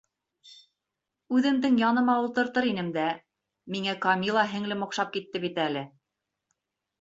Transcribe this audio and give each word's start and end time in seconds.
Үҙемдең 1.39 1.75
яныма 1.81 2.15
ултыртыр 2.21 2.69
инем 2.69 2.89
дә, 2.95 3.03
миңә 3.75 3.95
Камила 4.07 4.47
һеңлем 4.55 4.83
оҡшап 4.87 5.13
китте 5.19 5.43
бит 5.45 5.61
әле. 5.69 5.87